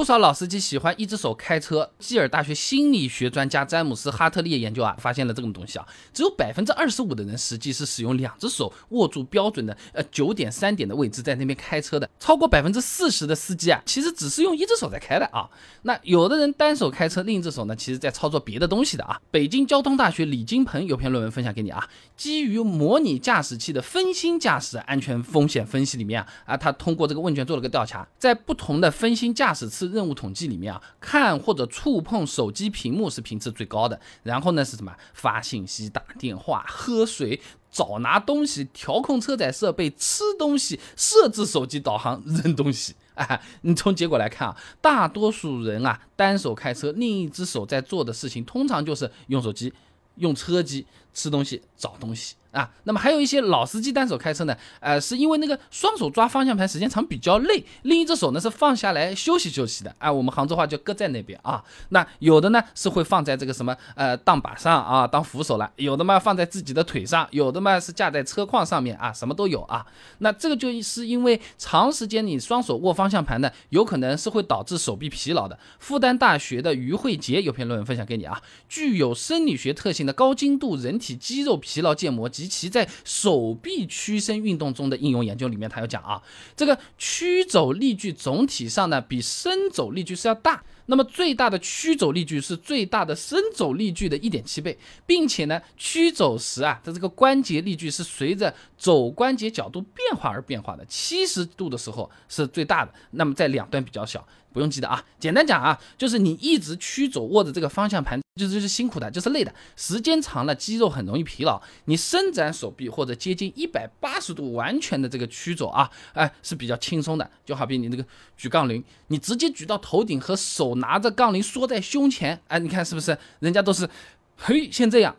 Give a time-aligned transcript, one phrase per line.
[0.00, 1.90] 不少老司机喜欢一只手开车。
[1.98, 15.46] 基尔大学心理学专家詹姆斯哈特利研究啊，发现了这种东西啊，只有百分之二十五的人实际是使用两只手握住标准的呃九点三点的位置在那边开车的，超过百分之四十的司机啊，其实只是用一只手在开的啊。
[15.82, 19.20] 那有的人单手开车，另一只手呢，其实在操作别的东西的啊。
[19.30, 21.86] 北京交通大学李金鹏有篇论文分享给你啊，
[22.16, 34.94] 基于模拟驾驶器的分心驾驶安全风险分析里面啊啊，他通过这个问卷做了个调查，在不同的分心驾驶次任务统计里面啊，看或者触碰手机屏幕是频次最高的，然后呢是什么？
[35.12, 42.94] 发信息、打电话、喝水、找拿东西、调控车载设备、吃东西、设置手机导航、扔东西。
[43.14, 49.72] 哎，你从结果来看啊，大多数人啊单手开车，另一只手在做的事情，通常就是用手机、
[50.16, 52.34] 用车机、吃东西、找东西。
[52.50, 61.62] 啊，那么还有一些老司机单手开车呢，呃，是因为那个双手抓方向盘时间长比较累，另一只手呢是放下来休息休息的，哎，我们杭州话就搁在那边啊。
[61.90, 69.86] 那有的呢是会放在这个什么呃档把上啊当扶手了，有的嘛放在自己的腿上，有的嘛是架在车框上面啊，什么都有啊。
[70.18, 75.56] 那这个就是因为长时间你双手握方向盘呢，有可能是会导致手臂疲劳的。
[75.78, 82.30] 复旦大学的于慧杰有篇论文分享给你啊，具有生理学特性的高精度人体肌肉疲劳建模。
[82.30, 86.22] 及其在手臂屈伸运动中的应用研究里面，他有讲啊，
[86.54, 90.62] 这个屈肘力矩总体上呢，比伸肘力矩是要大。
[90.86, 104.26] 那么最大的屈肘力矩是最大的伸肘力矩的一点七倍，并且呢，屈肘时啊它这个关节力矩是随着肘关节角度变化而变化的，七十度的时候是最大的，那么在两端比较小。
[104.52, 111.60] 不用记得啊，简单讲啊，就是你一直屈肘握着这个方向盘，就是就是辛苦的，就是累的，时间长了肌肉很容易疲劳。
[111.84, 117.30] 你伸展手臂或者接近一百八十度完全的这个屈肘啊，哎是比较轻松的。
[117.44, 118.04] 就好比你那个
[118.36, 123.16] 举杠铃，你直接举到头顶和手拿着杠铃缩在胸前，哎，你看是不是？
[123.40, 123.88] 人家都是，
[124.36, 125.14] 嘿，先这样。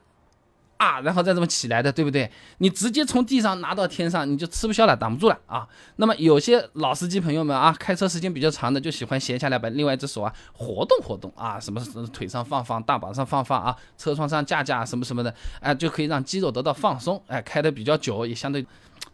[0.82, 2.28] 啊，然后再这么起来的，对不对？
[2.58, 5.68] 你直接从地上拿到天上，你就吃不消了，挡不住了啊。
[5.98, 18.66] 那么有些老司机朋友们啊，开车时间比较长的，就喜欢闲下来把另外一只手啊活动活动啊，什么什么腿上放放，大把上放放啊，车窗上架架什么什么的，哎，就可以让肌肉得到放松，哎，开的比较久也相对。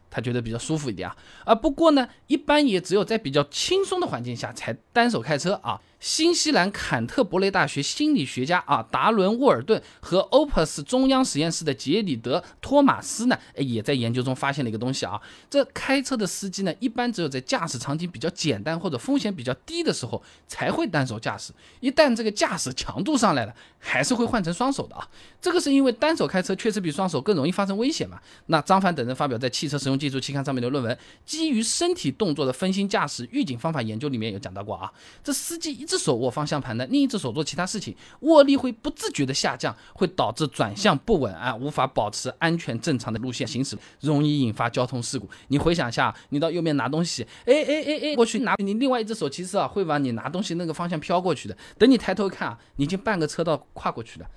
[0.09, 5.79] 他觉得比较舒服一点啊，啊，不过呢，一般也只有在比较轻松的环境下才单手开车啊。
[5.99, 15.19] 新西兰坎特伯雷大学心理学家啊，达伦沃尔顿和 Opus 中央实验室的杰里德托马斯呢，也在研究中发现了一个东西啊。
[15.49, 25.07] 这开车的司机呢，一般只有在驾驶场景比较简单或者风险比较低的时候才会单手驾驶，一旦这个驾驶强度上来了，还是会换成双手的啊。
[25.41, 28.19] 这个是因为单手开车确实比双手更容易发生危险嘛。
[28.47, 34.91] 那张凡等人发表在《汽车使用技术》期刊上面的论文，基于身体动作的分心驾驶预警方法研究里面有讲到过啊，
[35.23, 45.27] 这司机一只手握方向盘的，另一只手做其他事情，握力会不自觉的下降，会导致转向不稳啊，无法保持安全正常的路线行驶，容易引发交通事故。
[45.47, 54.27] 你回想一下，你到右边拿东西，哎哎哎哎，过去拿你另外一只手其实啊会往你拿东西那个方向飘过去的，等你抬头看啊，你已经半个车道跨过去了。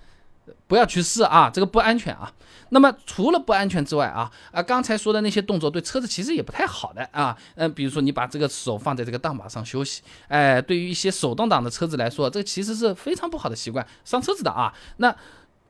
[0.67, 2.33] 不要去试啊，这个不安全啊。
[2.73, 7.37] 那么除了不安全之外啊，啊刚才说的那些动作对车子其实也不太好的啊。
[7.57, 14.73] 嗯，比如说你把这个手放在这个档把上休息，哎，对于一些手动挡的车子来说，这其实是非常不好的习惯，伤车子的啊。
[14.99, 15.15] 那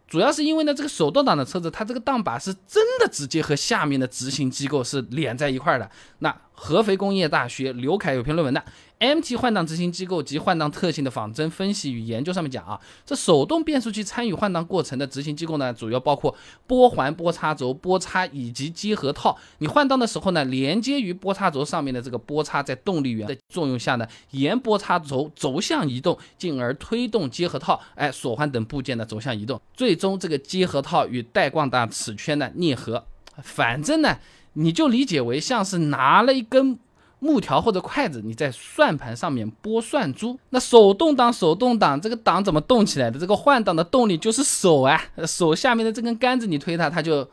[0.07, 5.91] 主要是因为呢，这个手动挡的车子，它这个档把是真的直接和下面的执行机构是连在一块的。
[6.19, 8.63] 那合肥工业大学刘凯有篇论文的。
[9.01, 19.39] MT 换挡执行机构及换挡特性的仿真分析与研究上面讲啊，这手动变速器参与换挡过程的执行机构呢，主要包括拨环、拨叉轴、拨叉以及结合套。
[19.59, 33.07] 你换挡的时候呢，连接于拨叉轴上面的这个拨叉，在动力源的作用下呢，沿拨叉轴轴向移动，进而推动结合套，哎，锁环等部件的轴向移动，最终这个结合套与带贯大齿圈呢啮合。
[33.43, 34.19] 反正呢，
[34.53, 36.79] 你就理解为像是拿了一根。
[37.21, 40.39] 木条或者筷子，你在算盘上面拨算珠。
[40.49, 43.21] 那手动挡，手动挡这个档怎么动起来的？
[43.21, 47.29] 这个换挡的动力就是手啊，手下面的这根杆子你推它，它就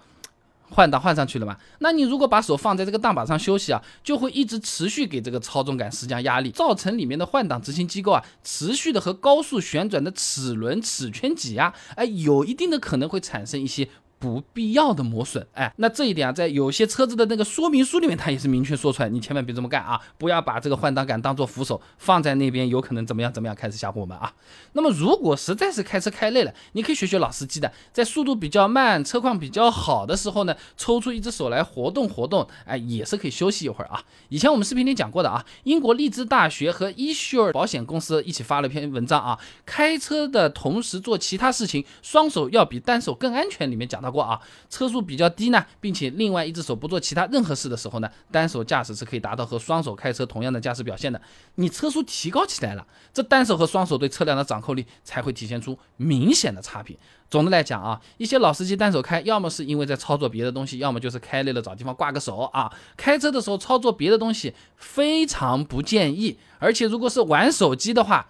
[0.69, 1.55] 换挡换上去了嘛。
[1.79, 13.87] 那你如果把手放在这个档把上休息啊，就会一直持续给这个操纵杆施加压力，造成里面的换挡执行机构啊，持续的和高速旋转的齿轮齿圈挤压，哎，有一定的可能会产生一些。
[14.19, 15.45] 不必要的磨损。
[15.53, 20.01] 哎，那这一点啊，在有些车子的那个说明书里面，它也是明确说出来，你千万别这么干啊！
[20.17, 24.33] 不要把这个换挡杆当做扶手放在那边，有可能怎么样怎么样，开始吓唬我们啊！
[24.73, 34.01] 那么如果实在是开车开累了，你可以学学老司机的，在速度比较慢、车况比较好的时候呢，抽出一只手来活动活动，哎，也是可以休息一会儿啊。
[34.29, 43.67] 以前我们视频里讲过的啊，英国利兹大学和 Esure 保险公司一起发了篇文章啊，开车的同时做其他事情，双手要比单手更安全。
[43.67, 44.39] 里面讲到到过啊，
[44.69, 51.21] 车速比较低呢，并且另外一只手不做其他任何事的时候呢，单手驾驶是可以达到和双手开车同样的驾驶表现的。
[51.55, 56.97] 你车速提高起来了，这单手和双手对车辆的掌控力才会体现出明显的差别。
[57.29, 62.71] 总的来讲啊，一些老司机单手开，要么是因为在操作别的东西，要么就是开累了找地方挂个手啊。
[62.95, 68.29] 开车的时候操作别的东西非常不建议，而且如果是玩手机的话。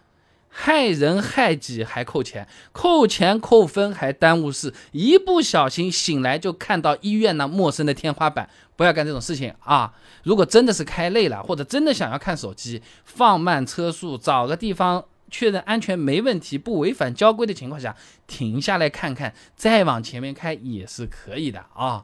[0.59, 9.93] 害人害己还扣钱，扣钱扣分还耽误事，一不小心醒来就看到医院那陌生的天花板，不要干这种事情啊！
[10.23, 17.95] 如果真的是开累了，或者真的想要看手机，放慢车速，找个地方确认安全没问题、不违反交规的情况下
[18.25, 22.03] 停下来看看，再往前面开也是可以的啊。